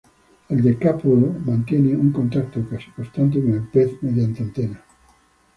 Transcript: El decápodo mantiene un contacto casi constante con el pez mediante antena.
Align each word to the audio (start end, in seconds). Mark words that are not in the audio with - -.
El 0.49 0.63
decápodo 0.63 1.31
mantiene 1.45 1.95
un 1.95 2.11
contacto 2.11 2.67
casi 2.67 2.89
constante 2.89 3.39
con 3.39 3.53
el 3.53 3.67
pez 3.67 4.01
mediante 4.01 4.41
antena. 4.41 4.83